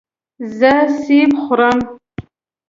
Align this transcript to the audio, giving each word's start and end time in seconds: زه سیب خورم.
زه 0.57 0.73
سیب 1.01 1.31
خورم. 1.43 1.79